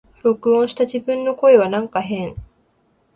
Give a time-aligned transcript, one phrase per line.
[0.23, 2.35] 録音した自分の声はなんか変